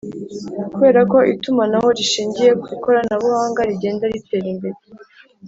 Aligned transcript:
kubera 0.73 1.01
ko 1.11 1.17
itumanaho 1.33 1.87
rishingiye 1.97 2.51
ku 2.61 2.65
ikoranabuhanga 2.75 3.61
rigenda 3.69 4.03
ritera 4.13 4.47
imbere 4.55 4.77